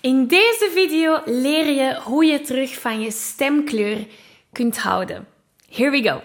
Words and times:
In 0.00 0.26
deze 0.26 0.70
video 0.74 1.20
leer 1.24 1.66
je 1.66 2.00
hoe 2.04 2.24
je 2.24 2.40
terug 2.40 2.80
van 2.80 3.00
je 3.00 3.10
stemkleur 3.10 4.06
kunt 4.52 4.78
houden. 4.78 5.26
Here 5.68 5.90
we 5.90 6.02
go. 6.02 6.20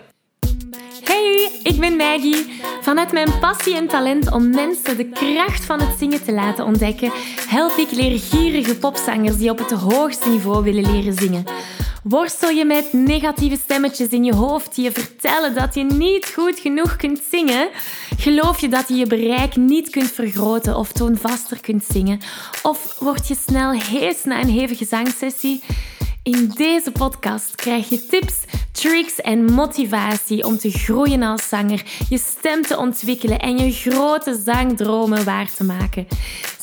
Hey, 1.03 1.59
ik 1.63 1.79
ben 1.79 1.95
Maggie. 1.95 2.61
Vanuit 2.81 3.11
mijn 3.11 3.39
passie 3.39 3.75
en 3.75 3.87
talent 3.87 4.31
om 4.31 4.49
mensen 4.49 4.97
de 4.97 5.09
kracht 5.09 5.65
van 5.65 5.81
het 5.81 5.97
zingen 5.99 6.23
te 6.23 6.33
laten 6.33 6.65
ontdekken, 6.65 7.11
help 7.47 7.77
ik 7.77 7.91
leergierige 7.91 8.77
popzangers 8.77 9.37
die 9.37 9.49
op 9.49 9.57
het 9.57 9.71
hoogste 9.71 10.29
niveau 10.29 10.63
willen 10.63 10.91
leren 10.91 11.13
zingen. 11.13 11.43
Worstel 12.03 12.49
je 12.49 12.65
met 12.65 12.93
negatieve 12.93 13.57
stemmetjes 13.57 14.07
in 14.07 14.23
je 14.23 14.33
hoofd 14.33 14.75
die 14.75 14.83
je 14.83 14.91
vertellen 14.91 15.53
dat 15.55 15.75
je 15.75 15.83
niet 15.83 16.25
goed 16.35 16.59
genoeg 16.59 16.95
kunt 16.95 17.21
zingen? 17.29 17.69
Geloof 18.17 18.61
je 18.61 18.69
dat 18.69 18.87
je 18.87 18.95
je 18.95 19.07
bereik 19.07 19.55
niet 19.55 19.89
kunt 19.89 20.11
vergroten 20.11 20.77
of 20.77 20.91
toonvaster 20.91 21.61
kunt 21.61 21.83
zingen? 21.83 22.19
Of 22.63 22.95
word 22.99 23.27
je 23.27 23.35
snel 23.35 23.71
hees 23.71 24.23
na 24.23 24.41
een 24.41 24.49
hevige 24.49 24.85
zangsessie? 24.85 25.61
In 26.23 26.51
deze 26.55 26.91
podcast 26.91 27.55
krijg 27.55 27.89
je 27.89 28.05
tips, 28.05 28.35
tricks 28.71 29.21
en 29.21 29.53
motivatie 29.53 30.45
om 30.45 30.57
te 30.57 30.71
groeien 30.71 31.23
als 31.23 31.47
zanger, 31.49 31.83
je 32.09 32.17
stem 32.17 32.61
te 32.61 32.77
ontwikkelen 32.77 33.39
en 33.39 33.57
je 33.57 33.71
grote 33.71 34.41
zangdromen 34.43 35.23
waar 35.23 35.51
te 35.51 35.63
maken. 35.63 36.07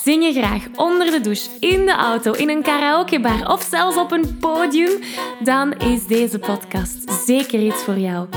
Zing 0.03 0.23
je 0.23 0.33
graag 0.33 0.67
onder 0.75 1.11
de 1.11 1.21
douche, 1.21 1.49
in 1.59 1.85
de 1.85 1.91
auto, 1.91 2.31
in 2.31 2.49
een 2.49 2.63
karaokebar 2.63 3.47
of 3.47 3.61
zelfs 3.69 3.97
op 3.97 4.11
een 4.11 4.37
podium? 4.39 4.99
Dan 5.43 5.73
is 5.73 6.07
deze 6.07 6.39
podcast 6.39 7.11
zeker 7.25 7.59
iets 7.59 7.83
voor 7.83 7.97
jou. 7.97 8.27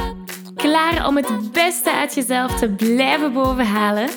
Klaar 0.54 1.06
om 1.06 1.16
het 1.16 1.52
beste 1.52 1.92
uit 1.92 2.14
jezelf 2.14 2.58
te 2.58 2.68
blijven 2.68 3.32
bovenhalen? 3.32 4.08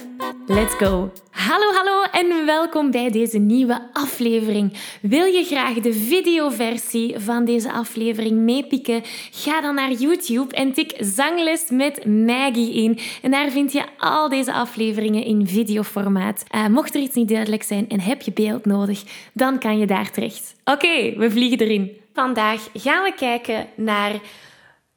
Let's 0.46 0.74
go! 0.74 1.12
Hallo, 1.48 1.74
hallo 1.74 2.04
en 2.12 2.46
welkom 2.46 2.92
bij 2.92 3.10
deze 3.10 3.38
nieuwe 3.38 3.90
aflevering. 3.94 4.74
Wil 5.02 5.26
je 5.26 5.44
graag 5.44 5.74
de 5.74 5.94
videoversie 5.94 7.20
van 7.20 7.46
deze 7.46 7.72
aflevering 7.72 8.38
meepikken? 8.38 9.02
Ga 9.32 9.62
dan 9.62 9.76
naar 9.76 9.92
YouTube 9.92 10.56
en 10.56 10.74
tik 10.74 10.94
Zangles 11.00 11.70
met 11.70 12.06
Maggie 12.06 12.74
in. 12.74 13.00
En 13.22 13.32
daar 13.32 13.50
vind 13.50 13.72
je 13.72 13.84
al 13.98 14.30
deze 14.30 14.54
afleveringen 14.54 15.24
in 15.24 15.48
videoformaat. 15.48 16.44
Uh, 16.56 16.68
mocht 16.68 16.96
er 16.96 17.02
iets 17.02 17.16
niet 17.16 17.30
duidelijk 17.30 17.64
zijn 17.64 17.90
en 17.90 18.00
heb 18.00 18.22
je 18.22 18.32
beeld 18.32 18.66
nodig, 18.66 19.04
dan 19.34 19.60
kan 19.60 19.78
je 19.80 19.86
daar 19.86 20.12
terecht. 20.12 20.56
Oké, 20.64 21.14
we 21.18 21.32
vliegen 21.32 21.60
erin. 21.60 21.92
Vandaag 22.14 22.70
gaan 22.74 23.04
we 23.04 23.14
kijken 23.14 23.68
naar 23.76 24.12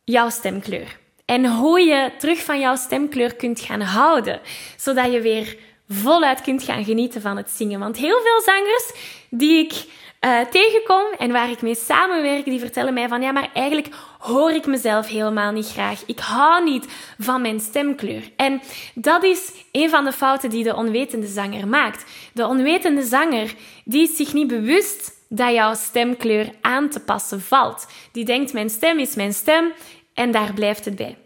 jouw 0.05 0.31
stemkleur. 0.31 0.99
En 1.25 1.47
hoe 1.47 1.81
je 1.81 2.11
terug 2.19 2.45
van 2.45 2.61
jouw 2.61 2.77
stemkleur 2.77 3.35
kunt 3.35 3.61
gaan 3.61 3.81
houden, 3.81 4.41
zodat 4.77 5.13
je 5.13 5.21
weer 5.21 5.57
voluit 5.93 6.41
kunt 6.41 6.63
gaan 6.63 6.85
genieten 6.85 7.21
van 7.21 7.37
het 7.37 7.51
zingen. 7.51 7.81
Want 7.81 7.97
heel 7.97 8.21
veel 8.23 8.41
zangers 8.41 8.93
die 9.31 9.65
ik 9.65 9.73
uh, 10.21 10.41
tegenkom 10.41 11.05
en 11.19 11.33
waar 11.33 11.51
ik 11.51 11.63
mee 11.63 11.75
samenwerk, 11.75 12.45
die 12.45 12.59
vertellen 12.59 12.95
mij 12.95 13.09
van 13.09 13.23
ja, 13.23 13.33
maar 13.33 13.51
eigenlijk 13.55 13.89
hoor 14.19 14.51
ik 14.51 14.67
mezelf 14.67 15.09
helemaal 15.09 15.53
niet 15.53 15.69
graag. 15.69 16.03
Ik 16.07 16.19
hou 16.19 16.65
niet 16.65 16.87
van 17.19 17.43
mijn 17.43 17.61
stemkleur. 17.61 18.23
En 18.37 18.61
dat 18.95 19.25
is 19.25 19.53
een 19.73 19.91
van 19.91 20.05
de 20.05 20.13
fouten 20.13 20.51
die 20.51 20.65
de 20.65 20.75
onwetende 20.75 21.27
zanger 21.27 21.69
maakt. 21.69 22.05
De 22.33 22.47
onwetende 22.47 23.03
zanger 23.03 23.55
die 23.85 24.03
is 24.03 24.17
zich 24.17 24.33
niet 24.33 24.49
bewust 24.49 25.13
dat 25.29 25.53
jouw 25.53 25.75
stemkleur 25.75 26.51
aan 26.61 26.89
te 26.89 27.01
passen 27.01 27.41
valt. 27.41 27.87
Die 28.13 28.25
denkt 28.25 28.53
mijn 28.53 28.71
stem 28.71 28.99
is 28.99 29.15
mijn 29.15 29.33
stem 29.33 29.73
en 30.15 30.31
daar 30.31 30.55
blijft 30.55 30.85
het 30.85 30.97
bij. 30.97 31.17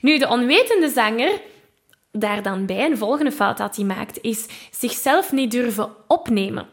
Nu, 0.00 0.18
de 0.18 0.28
onwetende 0.28 0.88
zanger, 0.88 1.40
daar 2.12 2.42
dan 2.42 2.66
bij, 2.66 2.84
een 2.84 2.98
volgende 2.98 3.32
fout 3.32 3.56
dat 3.56 3.76
hij 3.76 3.84
maakt, 3.84 4.18
is 4.20 4.46
zichzelf 4.70 5.32
niet 5.32 5.50
durven 5.50 5.90
opnemen. 6.06 6.66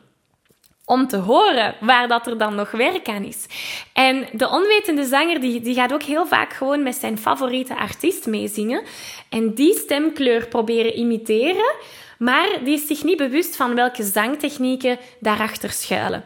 Om 0.86 1.08
te 1.08 1.18
horen 1.18 1.76
waar 1.80 2.08
dat 2.08 2.28
er 2.28 2.38
dan 2.38 2.56
nog 2.56 2.72
werk 2.72 3.08
aan 3.08 3.24
is. 3.24 3.46
En 3.94 4.28
de 4.32 4.50
onwetende 4.50 5.06
zanger 5.06 5.40
die, 5.40 5.62
die 5.62 5.76
gaat 5.76 5.94
ook 5.94 6.04
heel 6.04 6.26
vaak 6.28 6.54
gewoon 6.54 6.84
met 6.84 6.96
zijn 6.96 7.18
favoriete 7.18 7.76
artiest 7.76 8.26
meezingen. 8.26 8.84
En 9.30 9.54
die 9.54 9.74
stemkleur 9.74 10.48
proberen 10.48 10.98
imiteren. 10.98 11.76
Maar 12.18 12.50
die 12.64 12.74
is 12.74 12.88
zich 12.88 13.04
niet 13.04 13.18
bewust 13.18 13.56
van 13.56 13.76
welke 13.76 14.04
zangtechnieken 14.04 15.00
daarachter 15.20 15.72
schuilen. 15.72 16.26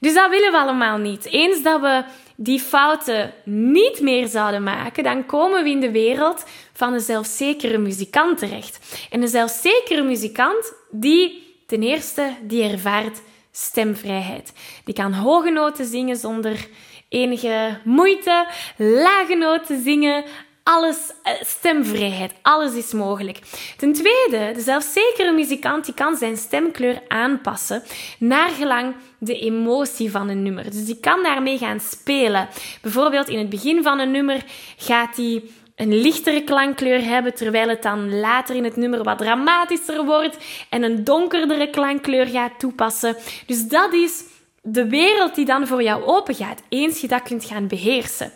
Dus 0.00 0.14
dat 0.14 0.30
willen 0.30 0.52
we 0.52 0.58
allemaal 0.58 0.98
niet. 0.98 1.24
Eens 1.24 1.62
dat 1.62 1.80
we 1.80 2.04
die 2.36 2.60
fouten 2.60 3.32
niet 3.44 4.00
meer 4.00 4.26
zouden 4.26 4.62
maken, 4.62 5.02
dan 5.02 5.26
komen 5.26 5.64
we 5.64 5.70
in 5.70 5.80
de 5.80 5.90
wereld 5.90 6.44
van 6.72 6.92
een 6.92 7.00
zelfzekere 7.00 7.78
muzikant 7.78 8.38
terecht. 8.38 9.06
En 9.10 9.22
een 9.22 9.28
zelfzekere 9.28 10.02
muzikant, 10.02 10.72
die 10.90 11.46
ten 11.66 11.82
eerste, 11.82 12.30
die 12.42 12.62
ervaart 12.62 13.20
stemvrijheid. 13.52 14.52
Die 14.84 14.94
kan 14.94 15.12
hoge 15.12 15.50
noten 15.50 15.86
zingen 15.86 16.16
zonder 16.16 16.68
enige 17.08 17.80
moeite, 17.84 18.46
lage 18.76 19.34
noten 19.34 19.82
zingen, 19.82 20.24
alles, 20.68 20.96
eh, 21.22 21.32
stemvrijheid, 21.40 22.32
alles 22.42 22.74
is 22.74 22.92
mogelijk. 22.92 23.38
Ten 23.76 23.92
tweede, 23.92 24.52
de 24.54 24.60
zelfzekere 24.60 25.32
muzikant 25.32 25.84
die 25.84 25.94
kan 25.94 26.16
zijn 26.16 26.36
stemkleur 26.36 27.02
aanpassen 27.08 27.82
naar 28.18 28.48
gelang 28.48 28.94
de 29.18 29.38
emotie 29.38 30.10
van 30.10 30.28
een 30.28 30.42
nummer. 30.42 30.64
Dus 30.64 30.84
die 30.84 31.00
kan 31.00 31.22
daarmee 31.22 31.58
gaan 31.58 31.80
spelen. 31.80 32.48
Bijvoorbeeld 32.82 33.28
in 33.28 33.38
het 33.38 33.48
begin 33.48 33.82
van 33.82 33.98
een 33.98 34.10
nummer 34.10 34.44
gaat 34.76 35.16
hij 35.16 35.42
een 35.76 36.00
lichtere 36.00 36.42
klankkleur 36.42 37.04
hebben, 37.04 37.34
terwijl 37.34 37.68
het 37.68 37.82
dan 37.82 38.20
later 38.20 38.56
in 38.56 38.64
het 38.64 38.76
nummer 38.76 39.02
wat 39.02 39.18
dramatischer 39.18 40.04
wordt 40.04 40.36
en 40.68 40.82
een 40.82 41.04
donkerdere 41.04 41.70
klankkleur 41.70 42.26
gaat 42.26 42.58
toepassen. 42.58 43.16
Dus 43.46 43.68
dat 43.68 43.92
is 43.92 44.24
de 44.62 44.88
wereld 44.88 45.34
die 45.34 45.44
dan 45.44 45.66
voor 45.66 45.82
jou 45.82 46.04
open 46.04 46.34
gaat, 46.34 46.62
eens 46.68 47.00
je 47.00 47.08
dat 47.08 47.22
kunt 47.22 47.44
gaan 47.44 47.68
beheersen. 47.68 48.32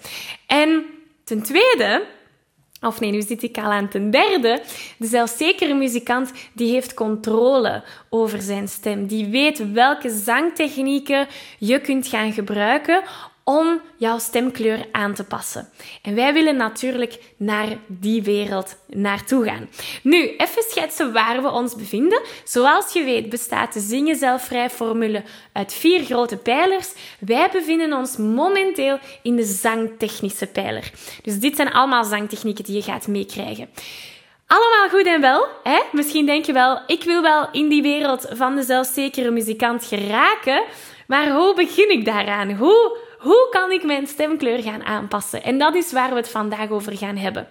En 0.47 0.85
ten 1.25 1.43
tweede, 1.43 2.07
of 2.83 3.01
nee, 3.01 3.11
nu 3.11 3.23
zit 3.23 3.43
ik 3.43 3.59
al 3.59 3.71
aan 3.71 3.89
ten 3.89 4.11
derde. 4.11 4.63
De 4.97 5.07
zelfzekere 5.07 5.75
muzikant 5.75 6.33
die 6.53 6.73
heeft 6.73 6.95
controle 6.95 7.83
over 8.09 8.43
zijn 8.43 8.69
stem. 8.69 9.07
Die 9.07 9.27
weet 9.27 9.73
welke 9.73 10.11
zangtechnieken 10.11 11.27
je 11.59 11.81
kunt 11.81 12.07
gaan 12.07 12.33
gebruiken 12.33 13.03
om 13.45 13.81
jouw 13.97 14.19
stemkleur 14.19 14.87
aan 14.93 15.15
te 15.15 15.25
passen. 15.25 15.69
En 16.03 16.15
wij 16.15 16.33
willen 16.33 16.57
natuurlijk 16.57 17.19
naar 17.37 17.69
die 17.87 18.23
wereld 18.23 18.77
naartoe 18.87 19.45
gaan. 19.45 19.69
Nu, 20.03 20.37
even 20.37 20.63
schetsen 20.69 21.13
waar 21.13 21.43
we 21.43 21.51
ons 21.51 21.75
bevinden. 21.75 22.23
Zoals 22.45 22.93
je 22.93 23.05
weet 23.05 23.29
bestaat 23.29 23.73
de 23.73 23.81
Zingen 23.81 24.17
Zelfvrij 24.17 24.71
formule 24.71 25.23
uit 25.53 25.75
vier 25.75 26.05
grote 26.05 26.37
pijlers. 26.37 26.93
Wij 27.21 27.49
bevinden 27.53 27.93
ons 27.93 28.17
momenteel 28.17 28.99
in 29.23 29.37
de 29.37 29.45
zangtechnische 29.45 30.47
pijler. 30.47 30.91
Dus 31.23 31.39
dit 31.39 31.57
zijn 31.57 31.73
allemaal 31.73 32.05
zangtechnieken 32.05 32.65
die 32.65 32.75
je 32.77 32.83
gaat 32.83 33.07
meekrijgen. 33.07 33.69
Allemaal 34.47 34.89
goed 34.89 35.07
en 35.07 35.21
wel. 35.21 35.47
Hè? 35.63 35.81
Misschien 35.93 36.27
denk 36.27 36.45
je 36.45 36.53
wel, 36.53 36.81
ik 36.87 37.05
wil 37.05 37.23
wel 37.23 37.49
in 37.53 37.69
die 37.69 37.83
wereld 37.83 38.27
van 38.31 38.57
de 38.57 38.63
zelfzekere 38.63 39.31
muzikant 39.31 39.85
geraken. 39.85 40.63
Maar 41.07 41.31
hoe 41.31 41.55
begin 41.55 41.91
ik 41.91 42.05
daaraan? 42.05 42.53
Hoe 42.53 42.99
hoe 43.23 43.49
kan 43.51 43.71
ik 43.71 43.83
mijn 43.85 44.07
stemkleur 44.07 44.63
gaan 44.63 44.85
aanpassen? 44.85 45.43
En 45.43 45.59
dat 45.59 45.75
is 45.75 45.93
waar 45.93 46.11
we 46.11 46.17
het 46.17 46.29
vandaag 46.29 46.71
over 46.71 46.97
gaan 46.97 47.17
hebben. 47.17 47.49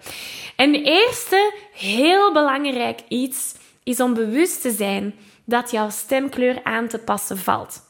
En 0.56 0.76
eerste 0.76 1.54
heel 1.74 2.34
belangrijk 2.34 3.00
iets 3.08 3.56
is 3.84 4.00
om 4.00 4.14
bewust 4.14 4.62
te 4.62 4.72
zijn 4.72 5.16
dat 5.46 5.72
jouw 5.72 5.90
stemkleur 5.90 6.64
aan 6.64 6.88
te 6.88 7.00
passen 7.00 7.38
valt. 7.38 7.82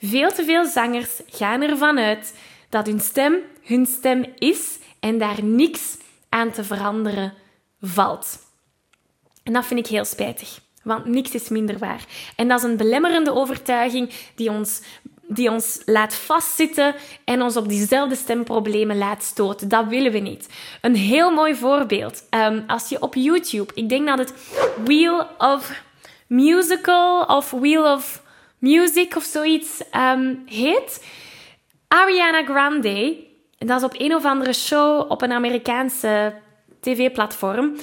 Veel 0.00 0.32
te 0.32 0.44
veel 0.44 0.66
zangers 0.66 1.20
gaan 1.26 1.62
ervan 1.62 1.98
uit 1.98 2.38
dat 2.68 2.86
hun 2.86 3.00
stem 3.00 3.34
hun 3.62 3.86
stem 3.86 4.24
is 4.38 4.78
en 5.00 5.18
daar 5.18 5.44
niks 5.44 5.96
aan 6.28 6.50
te 6.50 6.64
veranderen 6.64 7.34
valt. 7.80 8.38
En 9.42 9.52
dat 9.52 9.66
vind 9.66 9.80
ik 9.80 9.86
heel 9.86 10.04
spijtig, 10.04 10.60
want 10.82 11.04
niks 11.04 11.30
is 11.30 11.48
minder 11.48 11.78
waar. 11.78 12.04
En 12.36 12.48
dat 12.48 12.58
is 12.58 12.64
een 12.64 12.76
belemmerende 12.76 13.32
overtuiging 13.32 14.10
die 14.34 14.50
ons 14.50 14.82
die 15.28 15.50
ons 15.50 15.82
laat 15.84 16.14
vastzitten 16.14 16.94
en 17.24 17.42
ons 17.42 17.56
op 17.56 17.68
diezelfde 17.68 18.14
stemproblemen 18.14 18.98
laat 18.98 19.22
stoten. 19.22 19.68
Dat 19.68 19.86
willen 19.86 20.12
we 20.12 20.18
niet. 20.18 20.48
Een 20.80 20.94
heel 20.94 21.30
mooi 21.30 21.54
voorbeeld. 21.54 22.24
Um, 22.30 22.64
als 22.66 22.88
je 22.88 23.02
op 23.02 23.14
YouTube, 23.14 23.72
ik 23.74 23.88
denk 23.88 24.06
dat 24.06 24.18
het 24.18 24.34
Wheel 24.84 25.26
of 25.38 25.82
Musical 26.26 27.22
of 27.22 27.50
Wheel 27.50 27.92
of 27.92 28.22
Music 28.58 29.16
of 29.16 29.22
zoiets 29.22 29.82
um, 29.96 30.42
heet. 30.46 31.04
Ariana 31.88 32.44
Grande, 32.44 33.16
dat 33.58 33.78
is 33.78 33.84
op 33.84 33.94
een 33.98 34.14
of 34.14 34.24
andere 34.24 34.52
show 34.52 35.10
op 35.10 35.22
een 35.22 35.32
Amerikaanse 35.32 36.34
tv-platform. 36.80 37.76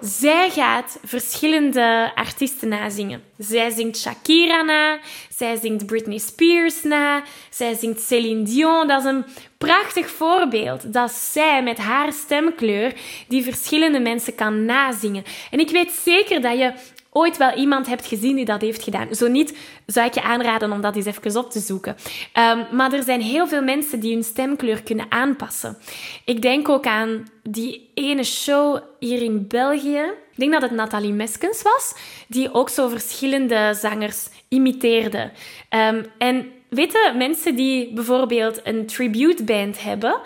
Zij 0.00 0.50
gaat 0.50 0.98
verschillende 1.04 2.12
artiesten 2.14 2.68
nazingen. 2.68 3.22
Zij 3.38 3.70
zingt 3.70 3.98
Shakira 3.98 4.62
na, 4.62 4.98
zij 5.36 5.56
zingt 5.56 5.86
Britney 5.86 6.18
Spears 6.18 6.82
na, 6.82 7.22
zij 7.50 7.74
zingt 7.74 8.00
Celine 8.00 8.42
Dion. 8.42 8.86
Dat 8.86 9.00
is 9.00 9.06
een 9.06 9.24
prachtig 9.58 10.10
voorbeeld 10.10 10.92
dat 10.92 11.10
zij 11.10 11.62
met 11.62 11.78
haar 11.78 12.12
stemkleur 12.12 12.94
die 13.28 13.42
verschillende 13.42 14.00
mensen 14.00 14.34
kan 14.34 14.64
nazingen. 14.64 15.24
En 15.50 15.58
ik 15.58 15.70
weet 15.70 15.90
zeker 15.90 16.40
dat 16.40 16.58
je 16.58 16.72
ooit 17.10 17.36
wel 17.36 17.54
iemand 17.54 17.86
hebt 17.86 18.06
gezien 18.06 18.36
die 18.36 18.44
dat 18.44 18.60
heeft 18.60 18.82
gedaan. 18.82 19.14
Zo 19.14 19.28
niet, 19.28 19.58
zou 19.86 20.06
ik 20.06 20.14
je 20.14 20.22
aanraden 20.22 20.72
om 20.72 20.80
dat 20.80 20.96
eens 20.96 21.06
even 21.06 21.36
op 21.36 21.50
te 21.50 21.60
zoeken. 21.60 21.96
Um, 22.38 22.76
maar 22.76 22.92
er 22.92 23.02
zijn 23.02 23.20
heel 23.20 23.48
veel 23.48 23.62
mensen 23.62 24.00
die 24.00 24.12
hun 24.12 24.24
stemkleur 24.24 24.82
kunnen 24.82 25.06
aanpassen. 25.08 25.78
Ik 26.24 26.42
denk 26.42 26.68
ook 26.68 26.86
aan 26.86 27.26
die 27.42 27.90
ene 27.94 28.24
show 28.24 28.78
hier 28.98 29.22
in 29.22 29.46
België. 29.48 30.02
Ik 30.32 30.36
denk 30.36 30.52
dat 30.52 30.62
het 30.62 30.70
Nathalie 30.70 31.12
Meskens 31.12 31.62
was, 31.62 31.94
die 32.28 32.54
ook 32.54 32.68
zo 32.68 32.88
verschillende 32.88 33.76
zangers 33.80 34.28
imiteerde. 34.48 35.30
Um, 35.70 36.06
en 36.18 36.52
weten 36.68 37.16
mensen 37.16 37.56
die 37.56 37.92
bijvoorbeeld 37.92 38.60
een 38.64 38.86
tribute 38.86 39.44
band 39.44 39.82
hebben, 39.82 40.20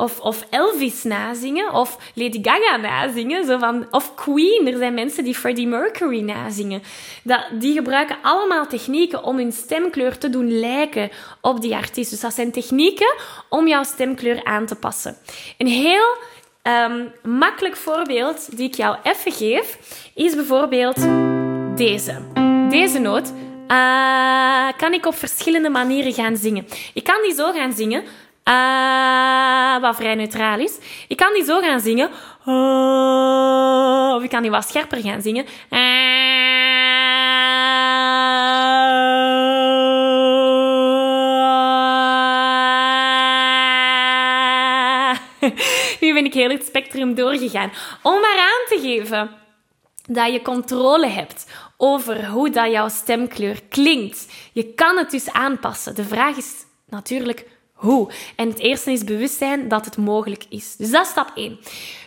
of, 0.00 0.20
of 0.20 0.46
Elvis 0.50 1.02
nazingen, 1.02 1.72
of 1.72 1.98
Lady 2.14 2.38
Gaga 2.42 2.76
nazingen, 2.76 3.44
zo 3.46 3.58
van, 3.58 3.86
of 3.90 4.14
Queen. 4.14 4.66
Er 4.66 4.78
zijn 4.78 4.94
mensen 4.94 5.24
die 5.24 5.34
Freddie 5.34 5.66
Mercury 5.66 6.20
nazingen. 6.20 6.82
Dat, 7.22 7.46
die 7.52 7.74
gebruiken 7.74 8.16
allemaal 8.22 8.66
technieken 8.66 9.22
om 9.22 9.36
hun 9.36 9.52
stemkleur 9.52 10.18
te 10.18 10.30
doen 10.30 10.58
lijken 10.60 11.10
op 11.40 11.60
die 11.60 11.74
artiest. 11.74 12.10
Dus 12.10 12.20
dat 12.20 12.34
zijn 12.34 12.52
technieken 12.52 13.14
om 13.48 13.68
jouw 13.68 13.82
stemkleur 13.82 14.44
aan 14.44 14.66
te 14.66 14.74
passen. 14.74 15.16
Een 15.56 15.66
heel 15.66 16.16
um, 16.62 17.12
makkelijk 17.22 17.76
voorbeeld 17.76 18.56
die 18.56 18.68
ik 18.68 18.74
jou 18.74 18.96
even 19.02 19.32
geef, 19.32 19.78
is 20.14 20.34
bijvoorbeeld 20.34 21.06
deze. 21.76 22.22
Deze 22.70 22.98
noot. 22.98 23.32
Uh, 23.68 24.68
kan 24.76 24.92
ik 24.92 25.06
op 25.06 25.14
verschillende 25.14 25.68
manieren 25.68 26.12
gaan 26.12 26.36
zingen. 26.36 26.66
Ik 26.94 27.04
kan 27.04 27.22
die 27.22 27.34
zo 27.34 27.52
gaan 27.52 27.72
zingen 27.72 28.04
uh, 28.48 29.80
wat 29.80 29.96
vrij 29.96 30.14
neutraal 30.14 30.58
is. 30.58 30.78
Ik 31.08 31.16
kan 31.16 31.34
die 31.34 31.44
zo 31.44 31.60
gaan 31.60 31.80
zingen. 31.80 32.10
Uh, 32.46 34.14
of 34.14 34.22
ik 34.22 34.30
kan 34.30 34.42
die 34.42 34.50
wat 34.50 34.68
scherper 34.68 35.00
gaan 35.00 35.22
zingen. 35.22 35.44
Uh, 35.70 35.80
nu 46.00 46.12
ben 46.14 46.24
ik 46.24 46.34
heel 46.34 46.50
het 46.50 46.64
spectrum 46.64 47.14
doorgegaan. 47.14 47.72
Om 48.02 48.20
maar 48.20 48.38
aan 48.38 48.66
te 48.68 48.78
geven 48.82 49.30
dat 50.06 50.32
je 50.32 50.42
controle 50.42 51.06
hebt 51.06 51.46
over 51.76 52.26
hoe 52.26 52.50
dat 52.50 52.70
jouw 52.70 52.88
stemkleur 52.88 53.60
klinkt. 53.68 54.26
Je 54.52 54.74
kan 54.74 54.96
het 54.96 55.10
dus 55.10 55.32
aanpassen. 55.32 55.94
De 55.94 56.04
vraag 56.04 56.36
is 56.36 56.54
natuurlijk 56.88 57.46
hoe. 57.78 58.10
En 58.36 58.48
het 58.48 58.58
eerste 58.58 58.90
is 58.90 59.04
bewustzijn 59.04 59.68
dat 59.68 59.84
het 59.84 59.96
mogelijk 59.96 60.44
is. 60.48 60.76
Dus 60.76 60.90
dat 60.90 61.04
is 61.04 61.10
stap 61.10 61.30
1. 61.34 61.58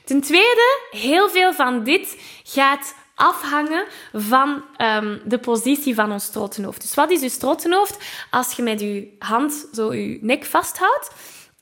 Ten 0.06 0.22
tweede, 0.22 0.80
heel 0.92 1.30
veel 1.30 1.54
van 1.54 1.84
dit 1.84 2.18
gaat 2.44 2.96
afhangen 3.16 3.86
van 4.14 4.64
um, 4.78 5.22
de 5.26 5.38
positie 5.38 5.96
van 5.96 6.12
ons 6.12 6.24
strottenhoofd. 6.24 6.82
Dus 6.82 6.94
wat 6.94 7.12
is 7.12 7.22
uw 7.22 7.30
strottenhoofd? 7.30 7.98
Als 8.32 8.52
je 8.52 8.64
met 8.64 8.80
je 8.80 9.16
hand 9.20 9.68
zo 9.74 9.94
je 9.94 10.18
nek 10.22 10.46
vasthoudt 10.46 11.12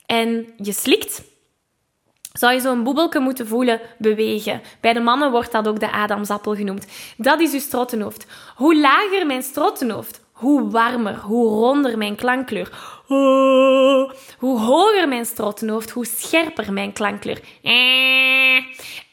en 0.06 0.52
je 0.56 0.72
slikt, 0.72 1.22
zou 2.32 2.52
je 2.52 2.60
zo'n 2.60 2.82
boebelke 2.82 3.18
moeten 3.18 3.46
voelen 3.46 3.80
bewegen. 3.98 4.62
Bij 4.80 4.92
de 4.92 5.00
mannen 5.00 5.30
wordt 5.30 5.52
dat 5.52 5.68
ook 5.68 5.80
de 5.80 5.90
Adamsappel 5.90 6.54
genoemd. 6.54 6.86
Dat 7.16 7.40
is 7.40 7.52
uw 7.52 7.58
strottenhoofd. 7.58 8.26
Hoe 8.56 8.80
lager 8.80 9.26
mijn 9.26 9.42
strottenhoofd, 9.42 10.20
hoe 10.32 10.70
warmer, 10.70 11.16
hoe 11.16 11.48
ronder 11.48 11.98
mijn 11.98 12.16
klankkleur. 12.16 12.99
Hoe 14.38 14.58
hoger 14.58 15.08
mijn 15.08 15.24
strottenhoofd, 15.24 15.90
hoe 15.90 16.06
scherper 16.06 16.72
mijn 16.72 16.92
klankkleur. 16.92 17.40
Eh. 17.62 18.56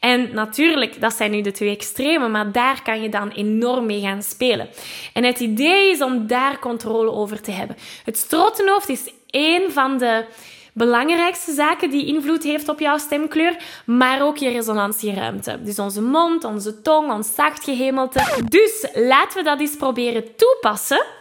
En 0.00 0.34
natuurlijk, 0.34 1.00
dat 1.00 1.12
zijn 1.12 1.30
nu 1.30 1.40
de 1.40 1.52
twee 1.52 1.74
extreme, 1.74 2.28
maar 2.28 2.52
daar 2.52 2.82
kan 2.82 3.02
je 3.02 3.08
dan 3.08 3.30
enorm 3.30 3.86
mee 3.86 4.00
gaan 4.00 4.22
spelen. 4.22 4.68
En 5.12 5.24
het 5.24 5.40
idee 5.40 5.90
is 5.90 6.02
om 6.02 6.26
daar 6.26 6.58
controle 6.58 7.10
over 7.10 7.42
te 7.42 7.50
hebben. 7.50 7.76
Het 8.04 8.16
strottenhoofd 8.16 8.88
is 8.88 9.12
één 9.26 9.72
van 9.72 9.98
de 9.98 10.24
belangrijkste 10.72 11.52
zaken 11.52 11.90
die 11.90 12.06
invloed 12.06 12.42
heeft 12.42 12.68
op 12.68 12.80
jouw 12.80 12.98
stemkleur, 12.98 13.56
maar 13.86 14.22
ook 14.22 14.36
je 14.36 14.48
resonantieruimte. 14.48 15.62
Dus 15.62 15.78
onze 15.78 16.02
mond, 16.02 16.44
onze 16.44 16.82
tong, 16.82 17.12
ons 17.12 17.34
zachtgehemelte. 17.34 18.42
Dus 18.48 18.86
laten 18.94 19.38
we 19.38 19.44
dat 19.44 19.60
eens 19.60 19.76
proberen 19.76 20.24
toepassen 20.36 21.16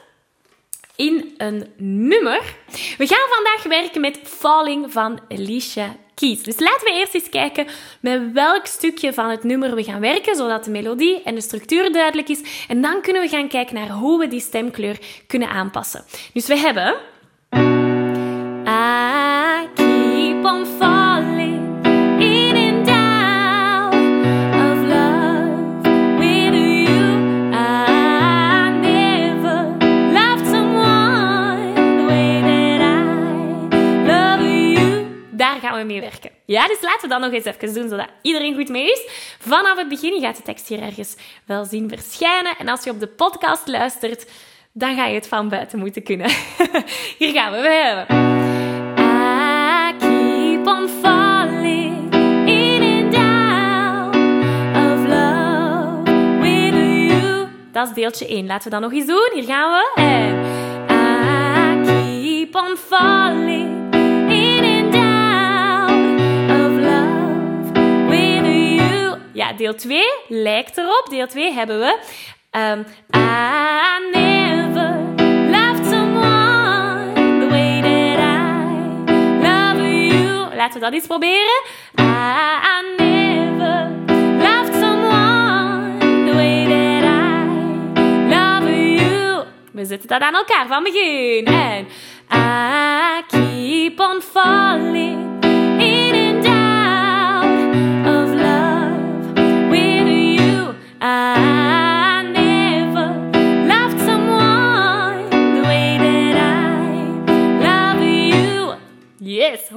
in 0.97 1.33
een 1.37 1.67
nummer. 1.77 2.55
We 2.97 3.07
gaan 3.07 3.27
vandaag 3.29 3.63
werken 3.63 4.01
met 4.01 4.19
Falling 4.23 4.91
van 4.91 5.19
Alicia 5.29 5.95
Keys. 6.15 6.43
Dus 6.43 6.59
laten 6.59 6.83
we 6.83 6.99
eerst 6.99 7.13
eens 7.13 7.29
kijken 7.29 7.67
met 7.99 8.31
welk 8.33 8.65
stukje 8.65 9.13
van 9.13 9.29
het 9.29 9.43
nummer 9.43 9.75
we 9.75 9.83
gaan 9.83 9.99
werken, 9.99 10.35
zodat 10.35 10.63
de 10.63 10.71
melodie 10.71 11.21
en 11.23 11.35
de 11.35 11.41
structuur 11.41 11.91
duidelijk 11.91 12.29
is. 12.29 12.65
En 12.67 12.81
dan 12.81 13.01
kunnen 13.01 13.21
we 13.21 13.27
gaan 13.27 13.47
kijken 13.47 13.75
naar 13.75 13.89
hoe 13.89 14.19
we 14.19 14.27
die 14.27 14.39
stemkleur 14.39 14.97
kunnen 15.27 15.49
aanpassen. 15.49 16.05
Dus 16.33 16.47
we 16.47 16.57
hebben... 16.57 16.95
gaan 35.37 35.77
we 35.77 35.83
mee 35.83 36.01
werken. 36.01 36.29
Ja, 36.45 36.67
dus 36.67 36.81
laten 36.81 37.01
we 37.01 37.07
dat 37.07 37.19
nog 37.19 37.31
eens 37.31 37.45
even 37.45 37.73
doen, 37.73 37.89
zodat 37.89 38.07
iedereen 38.21 38.55
goed 38.55 38.69
mee 38.69 38.91
is. 38.91 39.07
Vanaf 39.39 39.77
het 39.77 39.87
begin, 39.87 40.21
gaat 40.21 40.35
de 40.35 40.43
tekst 40.43 40.67
hier 40.67 40.81
ergens 40.81 41.15
wel 41.45 41.65
zien 41.65 41.89
verschijnen. 41.89 42.57
En 42.57 42.67
als 42.67 42.83
je 42.83 42.89
op 42.89 42.99
de 42.99 43.07
podcast 43.07 43.67
luistert, 43.67 44.29
dan 44.71 44.95
ga 44.95 45.05
je 45.05 45.15
het 45.15 45.27
van 45.27 45.49
buiten 45.49 45.79
moeten 45.79 46.03
kunnen. 46.03 46.29
hier 47.19 47.31
gaan 47.31 47.51
we. 47.51 47.61
We 47.61 47.67
hebben... 47.67 48.15
I 48.99 49.95
keep 49.97 50.67
on 50.67 50.89
falling 51.01 52.13
and. 52.13 52.87
Dat 57.77 57.87
is 57.87 57.93
deeltje 57.93 58.27
1. 58.27 58.45
Laten 58.45 58.63
we 58.63 58.69
dat 58.69 58.81
nog 58.81 58.93
eens 58.93 59.05
doen. 59.05 59.29
Hier 59.33 59.43
gaan 59.43 59.71
we. 59.71 60.01
En 60.01 60.35
I 60.89 61.85
keep 61.85 62.55
on 62.55 62.77
falling 62.77 63.86
deel 69.57 69.75
2 69.75 70.01
lijkt 70.27 70.77
erop. 70.77 71.07
Deel 71.09 71.27
2 71.27 71.51
hebben 71.53 71.79
we... 71.79 71.99
Um, 72.51 72.85
I 73.13 74.09
never 74.13 75.15
loved 75.51 75.85
someone 75.85 77.13
the 77.39 77.47
way 77.49 77.81
that 77.81 78.19
I 78.19 79.13
love 79.41 79.81
you. 79.87 80.55
Laten 80.55 80.73
we 80.73 80.79
dat 80.79 80.93
eens 80.93 81.07
proberen. 81.07 81.61
I, 81.99 82.95
never 82.97 83.89
loved 84.37 84.73
someone 84.73 85.97
the 85.99 86.33
way 86.35 86.65
that 86.65 87.03
I 87.03 87.45
love 88.29 88.71
you. 88.71 89.43
We 89.71 89.85
zetten 89.85 90.07
dat 90.07 90.21
aan 90.21 90.35
elkaar 90.35 90.67
van 90.67 90.83
begin. 90.83 91.45
En 91.45 91.87
I 92.31 93.21
keep 93.27 93.99
on 93.99 94.21
falling 94.21 95.36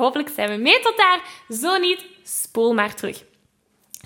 hopelijk 0.01 0.29
zijn 0.35 0.51
we 0.51 0.57
mee 0.57 0.81
tot 0.81 0.97
daar. 0.97 1.21
Zo 1.49 1.77
niet, 1.77 2.05
spoel 2.23 2.75
maar 2.75 2.95
terug. 2.95 3.25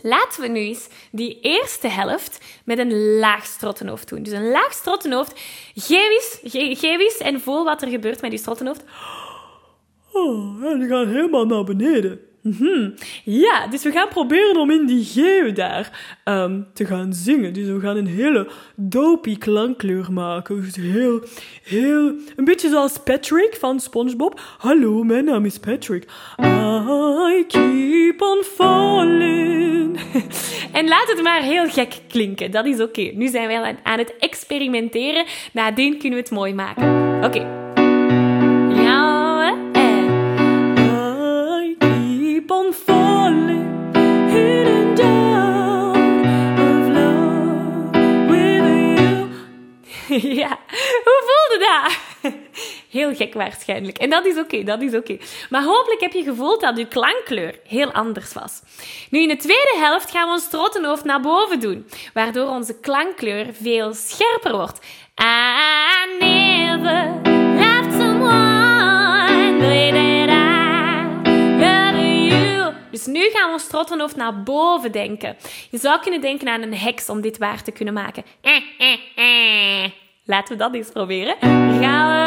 Laten 0.03 0.43
we 0.43 0.49
nu 0.49 0.61
eens 0.61 0.89
die 1.11 1.41
eerste 1.41 1.89
helft 1.89 2.45
met 2.65 2.79
een 2.79 3.19
laag 3.19 3.45
strottenhoofd 3.47 4.09
doen. 4.09 4.23
Dus 4.23 4.33
een 4.33 4.51
laag 4.51 4.73
strottenhoofd. 4.73 5.41
Geef 5.75 7.01
eens, 7.01 7.19
en 7.19 7.41
voel 7.41 7.65
wat 7.65 7.83
er 7.83 7.89
gebeurt 7.89 8.21
met 8.21 8.31
die 8.31 8.39
strottenhoofd. 8.39 8.85
Oh, 10.13 10.65
en 10.65 10.79
die 10.79 10.89
gaat 10.89 11.07
helemaal 11.07 11.47
naar 11.47 11.65
beneden. 11.65 12.21
Mm 12.45 12.95
Ja, 13.25 13.67
dus 13.67 13.83
we 13.83 13.91
gaan 13.91 14.09
proberen 14.09 14.57
om 14.57 14.71
in 14.71 14.87
die 14.87 15.05
G 15.05 15.53
daar 15.53 16.19
um, 16.25 16.67
te 16.73 16.85
gaan 16.85 17.13
zingen. 17.13 17.53
Dus 17.53 17.67
we 17.67 17.81
gaan 17.81 17.97
een 17.97 18.07
hele 18.07 18.51
dopey 18.77 19.37
klankkleur 19.37 20.13
maken. 20.13 20.61
Dus 20.61 20.77
heel, 20.77 21.23
heel... 21.63 22.15
Een 22.37 22.45
beetje 22.45 22.69
zoals 22.69 22.99
Patrick 22.99 23.57
van 23.61 23.81
SpongeBob. 23.81 24.41
Hallo, 24.59 25.03
mijn 25.03 25.25
naam 25.25 25.45
is 25.45 25.59
Patrick. 25.59 26.07
I 26.41 27.45
keep 27.49 28.23
on 28.23 28.43
falling. 28.43 30.01
en 30.79 30.89
laat 30.89 31.09
het 31.09 31.23
maar 31.23 31.43
heel 31.43 31.69
gek 31.69 32.01
klinken. 32.09 32.51
Dat 32.51 32.67
is 32.67 32.81
oké. 32.81 33.11
Nu 33.15 33.29
zijn 33.29 33.47
wij 33.47 33.77
aan 33.83 33.99
het 33.99 34.17
experimenteren. 34.19 35.25
Nadien 35.53 35.99
kunnen 35.99 36.19
we 36.19 36.25
het 36.25 36.35
mooi 36.35 36.55
maken. 36.55 37.25
Oké. 37.25 37.64
Heel 52.91 53.15
gek 53.15 53.35
waarschijnlijk. 53.35 53.99
En 53.99 54.11
dat 54.11 54.27
is 54.27 54.39
oké, 54.39 54.63
dat 54.63 54.83
is 54.83 54.95
oké. 54.95 55.19
Maar 55.51 55.63
hopelijk 55.63 56.01
heb 56.01 56.13
je 56.13 56.23
gevoeld 56.23 56.61
dat 56.61 56.79
je 56.79 56.89
klankkleur 56.89 57.59
heel 57.67 57.93
anders 57.93 58.33
was. 58.33 58.63
Nu, 59.11 59.21
in 59.21 59.29
de 59.29 59.37
tweede 59.37 59.75
helft 59.79 60.11
gaan 60.11 60.27
we 60.27 60.33
ons 60.33 60.49
trottenhoofd 60.49 61.05
naar 61.05 61.21
boven 61.21 61.61
doen, 61.61 61.87
waardoor 62.13 62.49
onze 62.49 62.81
klankkleur 62.81 63.47
veel 63.63 63.95
scherper 63.95 64.53
wordt. 64.53 64.81
I 65.21 66.17
never 66.19 67.21
loved 67.57 67.93
someone 67.93 69.59
that 69.61 69.95
I 69.95 70.35
you. 72.29 72.73
Dus 72.91 73.07
nu 73.07 73.31
gaan 73.31 73.47
we 73.47 73.53
ons 73.53 73.67
trottenhoofd 73.67 74.17
naar 74.17 74.43
boven 74.43 74.93
denken. 74.93 75.37
Je 75.71 75.79
zou 75.79 76.01
kunnen 76.01 76.21
denken 76.21 76.49
aan 76.49 76.63
een 76.63 76.75
heks 76.77 77.09
om 77.09 77.21
dit 77.21 77.39
waar 77.39 77.63
te 77.63 77.73
kunnen 77.73 77.95
maken. 77.95 78.25
Eh, 78.41 78.63
eh, 78.79 78.99
eh. 79.85 79.91
Laten 80.25 80.57
we 80.57 80.63
dat 80.63 80.75
eens 80.75 80.91
proberen. 80.91 81.37
Gaan 81.81 82.09
we. 82.09 82.25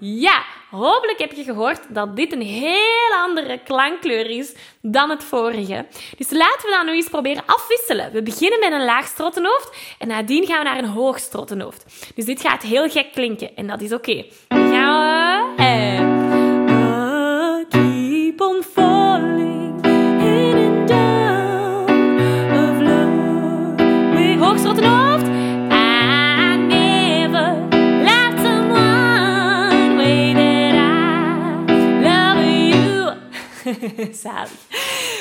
Ja, 0.00 0.42
hopelijk 0.70 1.18
heb 1.18 1.32
je 1.32 1.44
gehoord 1.44 1.80
dat 1.88 2.16
dit 2.16 2.32
een 2.32 2.42
heel 2.42 3.18
andere 3.22 3.60
klankkleur 3.64 4.30
is 4.30 4.54
dan 4.82 5.10
het 5.10 5.24
vorige. 5.24 5.86
Dus 6.16 6.30
laten 6.30 6.62
we 6.62 6.76
dat 6.76 6.84
nu 6.84 6.92
eens 6.92 7.08
proberen 7.08 7.42
afwisselen. 7.46 8.12
We 8.12 8.22
beginnen 8.22 8.60
met 8.60 8.72
een 8.72 8.84
laag 8.84 9.06
strottenhoofd 9.06 9.76
en 9.98 10.08
nadien 10.08 10.46
gaan 10.46 10.58
we 10.58 10.64
naar 10.64 10.78
een 10.78 10.84
hoog 10.84 11.18
strottenhoofd. 11.18 12.12
Dus 12.14 12.24
dit 12.24 12.40
gaat 12.40 12.62
heel 12.62 12.88
gek 12.88 13.12
klinken 13.12 13.56
en 13.56 13.66
dat 13.66 13.80
is 13.80 13.92
oké. 13.92 14.24
Gaan 14.48 14.70
we. 14.70 15.27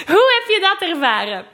Hoe 0.08 0.39
heb 0.39 0.56
je 0.56 0.60
dat 0.62 0.89
ervaren? 0.89 1.46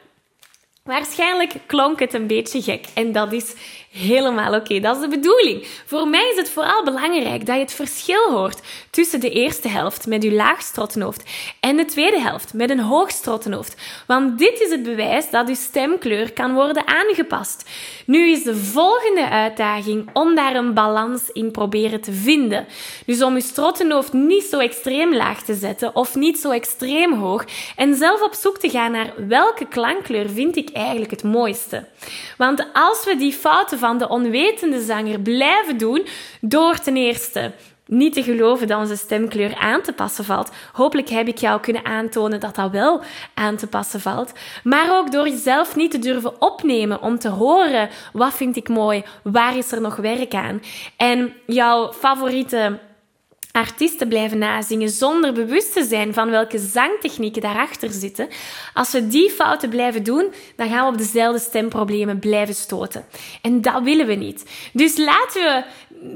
Waarschijnlijk 0.83 1.53
klonk 1.65 1.99
het 1.99 2.13
een 2.13 2.27
beetje 2.27 2.61
gek 2.61 2.85
en 2.93 3.11
dat 3.11 3.33
is 3.33 3.53
helemaal 3.93 4.53
oké. 4.53 4.79
Dat 4.79 4.95
is 4.95 5.01
de 5.01 5.07
bedoeling. 5.07 5.67
Voor 5.85 6.07
mij 6.07 6.29
is 6.31 6.37
het 6.37 6.49
vooral 6.49 6.83
belangrijk 6.83 7.45
dat 7.45 7.55
je 7.55 7.61
het 7.61 7.73
verschil 7.73 8.31
hoort 8.31 8.61
tussen 8.89 9.19
de 9.19 9.29
eerste 9.29 9.67
helft 9.67 10.07
met 10.07 10.23
je 10.23 10.31
laag 10.31 10.61
strottenhoofd 10.61 11.23
en 11.59 11.77
de 11.77 11.85
tweede 11.85 12.19
helft 12.19 12.53
met 12.53 12.69
een 12.69 12.79
hoog 12.79 13.11
strottenhoofd. 13.11 13.75
Want 14.07 14.39
dit 14.39 14.61
is 14.61 14.69
het 14.69 14.83
bewijs 14.83 15.29
dat 15.29 15.47
je 15.47 15.55
stemkleur 15.55 16.33
kan 16.33 16.53
worden 16.53 16.87
aangepast. 16.87 17.69
Nu 18.05 18.29
is 18.29 18.43
de 18.43 18.55
volgende 18.55 19.29
uitdaging 19.29 20.09
om 20.13 20.35
daar 20.35 20.55
een 20.55 20.73
balans 20.73 21.29
in 21.31 21.51
proberen 21.51 22.01
te 22.01 22.11
vinden. 22.11 22.67
Dus 23.05 23.21
om 23.21 23.35
je 23.35 23.41
strottenhoofd 23.41 24.13
niet 24.13 24.43
zo 24.43 24.59
extreem 24.59 25.15
laag 25.15 25.43
te 25.43 25.53
zetten 25.53 25.95
of 25.95 26.15
niet 26.15 26.37
zo 26.37 26.51
extreem 26.51 27.13
hoog 27.13 27.45
en 27.75 27.95
zelf 27.95 28.21
op 28.21 28.33
zoek 28.33 28.57
te 28.57 28.69
gaan 28.69 28.91
naar 28.91 29.13
welke 29.27 29.65
klankkleur 29.65 30.29
vind 30.29 30.55
ik 30.55 30.69
eigenlijk 30.69 31.11
het 31.11 31.23
mooiste. 31.23 31.85
Want 32.37 32.67
als 32.73 33.05
we 33.05 33.15
die 33.15 33.33
fouten 33.33 33.79
van 33.83 33.97
de 33.97 34.07
onwetende 34.07 34.81
zanger 34.81 35.19
blijven 35.19 35.77
doen 35.77 36.07
door 36.41 36.79
ten 36.79 36.97
eerste 36.97 37.51
niet 37.85 38.13
te 38.13 38.23
geloven 38.23 38.67
dat 38.67 38.79
onze 38.79 38.95
stemkleur 38.95 39.55
aan 39.55 39.81
te 39.81 39.93
passen 39.93 40.25
valt. 40.25 40.51
Hopelijk 40.73 41.09
heb 41.09 41.27
ik 41.27 41.37
jou 41.37 41.59
kunnen 41.59 41.85
aantonen 41.85 42.39
dat 42.39 42.55
dat 42.55 42.71
wel 42.71 43.01
aan 43.33 43.55
te 43.55 43.67
passen 43.67 43.99
valt. 43.99 44.31
Maar 44.63 44.97
ook 44.97 45.11
door 45.11 45.29
jezelf 45.29 45.75
niet 45.75 45.91
te 45.91 45.99
durven 45.99 46.41
opnemen 46.41 47.01
om 47.01 47.19
te 47.19 47.29
horen 47.29 47.89
wat 48.13 48.33
vind 48.33 48.55
ik 48.55 48.69
mooi, 48.69 49.03
waar 49.23 49.57
is 49.57 49.71
er 49.71 49.81
nog 49.81 49.95
werk 49.95 50.33
aan. 50.33 50.61
En 50.97 51.33
jouw 51.45 51.93
favoriete 51.93 52.79
artiesten 53.53 54.07
blijven 54.07 54.37
nazingen 54.37 54.89
zonder 54.89 55.33
bewust 55.33 55.73
te 55.73 55.83
zijn 55.83 56.13
van 56.13 56.29
welke 56.29 56.57
zangtechnieken 56.57 57.41
daarachter 57.41 57.89
zitten. 57.91 58.27
Als 58.73 58.91
we 58.91 59.07
die 59.07 59.29
fouten 59.29 59.69
blijven 59.69 60.03
doen, 60.03 60.33
dan 60.55 60.69
gaan 60.69 60.85
we 60.85 60.91
op 60.91 60.97
dezelfde 60.97 61.39
stemproblemen 61.39 62.19
blijven 62.19 62.55
stoten. 62.55 63.05
En 63.41 63.61
dat 63.61 63.83
willen 63.83 64.07
we 64.07 64.13
niet. 64.13 64.45
Dus 64.73 64.97
laten 64.97 65.41
we 65.41 65.63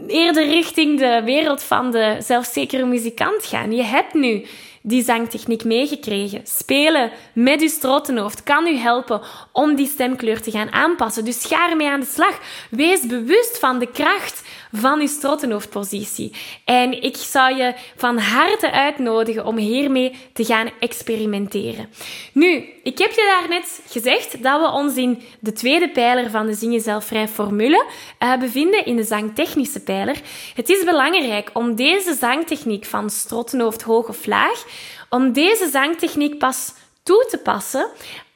eerder 0.07 0.47
richting 0.47 0.99
de 0.99 1.21
wereld 1.25 1.63
van 1.63 1.91
de 1.91 2.17
zelfzekere 2.19 2.85
muzikant 2.85 3.45
gaan. 3.45 3.71
Je 3.71 3.83
hebt 3.83 4.13
nu 4.13 4.45
die 4.81 5.03
zangtechniek 5.03 5.63
meegekregen. 5.63 6.41
Spelen 6.43 7.11
met 7.33 7.61
uw 7.61 7.67
strottenhoofd 7.67 8.43
kan 8.43 8.67
u 8.67 8.75
helpen 8.75 9.21
om 9.51 9.75
die 9.75 9.87
stemkleur 9.87 10.41
te 10.41 10.51
gaan 10.51 10.71
aanpassen. 10.71 11.25
Dus 11.25 11.45
ga 11.45 11.69
ermee 11.69 11.89
aan 11.89 11.99
de 11.99 12.05
slag. 12.05 12.39
Wees 12.69 13.05
bewust 13.05 13.59
van 13.59 13.79
de 13.79 13.91
kracht 13.91 14.43
van 14.71 14.99
uw 14.99 15.07
strottenhoofdpositie. 15.07 16.33
En 16.65 17.01
ik 17.03 17.15
zou 17.15 17.55
je 17.55 17.73
van 17.95 18.17
harte 18.17 18.71
uitnodigen 18.71 19.45
om 19.45 19.57
hiermee 19.57 20.15
te 20.33 20.45
gaan 20.45 20.69
experimenteren. 20.79 21.89
Nu, 22.33 22.65
ik 22.83 22.97
heb 22.97 23.11
je 23.11 23.37
daarnet 23.39 23.81
gezegd 23.87 24.43
dat 24.43 24.61
we 24.61 24.71
ons 24.71 24.95
in 24.95 25.21
de 25.39 25.53
tweede 25.53 25.89
pijler 25.89 26.29
van 26.29 26.45
de 26.45 26.53
Zing 26.53 26.73
Jezelf 26.73 27.05
Vrij 27.05 27.27
formule 27.27 27.85
uh, 28.23 28.37
bevinden, 28.37 28.85
in 28.85 28.95
de 28.95 29.03
zangtechnische 29.03 29.79
pijler. 29.79 30.21
Het 30.55 30.69
is 30.69 30.83
belangrijk 30.83 31.49
om 31.53 31.75
deze 31.75 32.13
zangtechniek 32.19 32.85
van 32.85 33.09
strottenhoofd 33.09 33.81
hoog 33.81 34.07
of 34.07 34.25
laag, 34.25 34.65
om 35.09 35.33
deze 35.33 35.69
zangtechniek 35.71 36.37
pas 36.37 36.73
toe 37.03 37.25
te 37.29 37.37
passen 37.37 37.87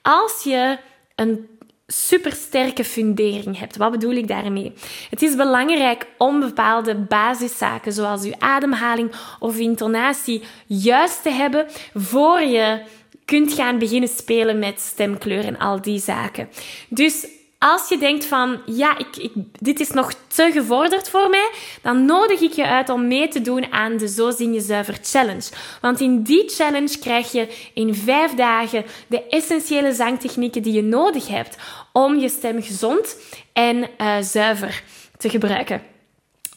als 0.01 0.43
je 0.43 0.77
een 1.15 1.47
supersterke 1.87 2.83
fundering 2.83 3.59
hebt. 3.59 3.77
Wat 3.77 3.91
bedoel 3.91 4.11
ik 4.11 4.27
daarmee? 4.27 4.73
Het 5.09 5.21
is 5.21 5.35
belangrijk 5.35 6.07
om 6.17 6.39
bepaalde 6.39 6.95
basiszaken, 6.95 7.93
zoals 7.93 8.23
uw 8.23 8.33
ademhaling 8.39 9.11
of 9.39 9.57
intonatie, 9.57 10.43
juist 10.65 11.21
te 11.23 11.29
hebben 11.29 11.65
voor 11.93 12.41
je 12.41 12.81
kunt 13.25 13.53
gaan 13.53 13.77
beginnen 13.77 14.09
spelen 14.09 14.59
met 14.59 14.79
stemkleur 14.79 15.45
en 15.45 15.57
al 15.57 15.81
die 15.81 15.99
zaken. 15.99 16.49
Dus 16.89 17.27
als 17.63 17.89
je 17.89 17.97
denkt 17.97 18.25
van, 18.25 18.61
ja, 18.65 18.97
ik, 18.97 19.17
ik, 19.17 19.31
dit 19.59 19.79
is 19.79 19.91
nog 19.91 20.13
te 20.27 20.49
gevorderd 20.53 21.09
voor 21.09 21.29
mij, 21.29 21.49
dan 21.81 22.05
nodig 22.05 22.41
ik 22.41 22.51
je 22.51 22.67
uit 22.67 22.89
om 22.89 23.07
mee 23.07 23.27
te 23.27 23.41
doen 23.41 23.71
aan 23.71 23.97
de 23.97 24.07
Zo 24.07 24.31
Zing 24.31 24.53
Je 24.53 24.61
Zuiver 24.61 24.97
Challenge. 25.01 25.49
Want 25.81 25.99
in 25.99 26.23
die 26.23 26.49
challenge 26.49 26.99
krijg 26.99 27.31
je 27.31 27.69
in 27.73 27.95
vijf 27.95 28.33
dagen 28.33 28.85
de 29.07 29.27
essentiële 29.27 29.93
zangtechnieken 29.93 30.61
die 30.61 30.73
je 30.73 30.83
nodig 30.83 31.27
hebt 31.27 31.57
om 31.91 32.15
je 32.19 32.29
stem 32.29 32.61
gezond 32.61 33.17
en 33.53 33.77
uh, 33.77 34.17
zuiver 34.21 34.83
te 35.17 35.29
gebruiken. 35.29 35.90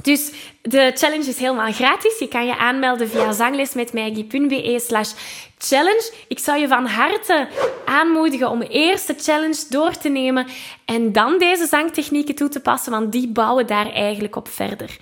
Dus 0.03 0.31
de 0.63 0.93
challenge 0.95 1.29
is 1.29 1.39
helemaal 1.39 1.73
gratis. 1.73 2.19
Je 2.19 2.29
kan 2.29 2.47
je 2.47 2.59
aanmelden 2.59 3.09
via 3.09 3.33
zanglesmetmaggie.be 3.33 4.81
slash 4.87 5.13
challenge. 5.59 6.13
Ik 6.29 6.39
zou 6.39 6.59
je 6.59 6.69
van 6.69 6.87
harte 6.87 7.49
aanmoedigen 7.85 8.51
om 8.51 8.63
eerst 8.63 9.07
de 9.07 9.15
challenge 9.19 9.65
door 9.69 9.97
te 9.97 10.09
nemen 10.09 10.47
en 10.85 11.13
dan 11.13 11.39
deze 11.39 11.67
zangtechnieken 11.67 12.35
toe 12.35 12.49
te 12.49 12.61
passen, 12.61 12.93
want 12.93 13.13
die 13.13 13.29
bouwen 13.29 13.67
daar 13.67 13.93
eigenlijk 13.93 14.37
op 14.37 14.49
verder. 14.49 14.97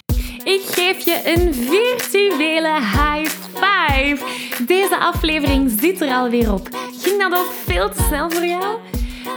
Ik 0.45 0.63
geef 0.65 1.05
je 1.05 1.21
een 1.25 1.55
virtuele 1.55 2.75
high 2.81 3.31
five. 3.55 4.25
Deze 4.67 4.99
aflevering 4.99 5.75
zit 5.81 6.01
er 6.01 6.13
alweer 6.15 6.53
op. 6.53 6.69
Ging 7.01 7.21
dat 7.23 7.39
ook 7.39 7.53
veel 7.65 7.91
te 7.91 8.03
snel 8.03 8.31
voor 8.31 8.47
jou? 8.47 8.79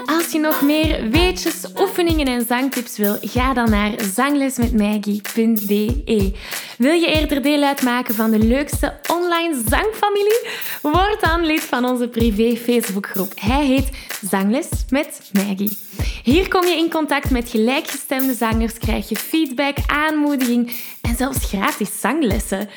Als 0.06 0.32
je 0.32 0.40
nog 0.40 0.62
meer 0.62 1.10
weetjes, 1.10 1.66
oefeningen 1.80 2.28
en 2.28 2.46
zangtips 2.48 2.98
wil, 2.98 3.18
ga 3.22 3.54
dan 3.54 3.70
naar 3.70 3.92
zanglesmetmaggie.be. 4.14 6.34
Wil 6.78 6.94
je 6.94 7.08
eerder 7.08 7.42
deel 7.42 7.64
uitmaken 7.64 8.16
van 8.16 8.32
de 8.32 8.40
leukste 8.40 8.94
online 9.12 9.62
zangfamilie? 9.68 10.48
Word 10.82 11.22
dan 11.22 11.46
lid 11.46 11.62
van 11.62 11.86
onze 11.86 12.08
privé 12.08 12.56
Facebookgroep. 12.56 13.32
Hij 13.36 13.66
heet 13.66 13.90
Zangles 14.30 14.70
met 14.90 15.30
Maggie. 15.34 15.78
Hier 16.26 16.48
kom 16.48 16.66
je 16.66 16.78
in 16.78 16.90
contact 16.90 17.30
met 17.30 17.50
gelijkgestemde 17.50 18.34
zangers, 18.34 18.78
krijg 18.78 19.10
je 19.10 19.16
feedback, 19.16 19.78
aanmoediging 19.88 20.74
en 21.02 21.16
zelfs 21.16 21.46
gratis 21.46 22.00
zanglessen. 22.00 22.70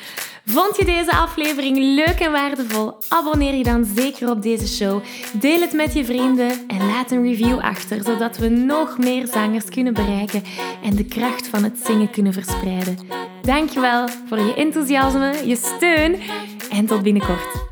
Vond 0.45 0.77
je 0.77 0.85
deze 0.85 1.11
aflevering 1.11 1.77
leuk 1.77 2.19
en 2.19 2.31
waardevol? 2.31 2.93
Abonneer 3.07 3.53
je 3.53 3.63
dan 3.63 3.85
zeker 3.95 4.29
op 4.29 4.41
deze 4.41 4.67
show. 4.67 5.03
Deel 5.33 5.61
het 5.61 5.73
met 5.73 5.93
je 5.93 6.05
vrienden 6.05 6.67
en 6.67 6.87
laat 6.87 7.11
een 7.11 7.23
review 7.23 7.59
achter, 7.59 8.03
zodat 8.03 8.37
we 8.37 8.49
nog 8.49 8.97
meer 8.97 9.27
zangers 9.27 9.65
kunnen 9.65 9.93
bereiken 9.93 10.43
en 10.83 10.95
de 10.95 11.05
kracht 11.05 11.47
van 11.47 11.63
het 11.63 11.77
zingen 11.85 12.09
kunnen 12.09 12.33
verspreiden. 12.33 12.97
Dankjewel 13.41 14.07
voor 14.27 14.39
je 14.39 14.53
enthousiasme, 14.53 15.33
je 15.45 15.55
steun 15.55 16.19
en 16.71 16.85
tot 16.85 17.03
binnenkort. 17.03 17.68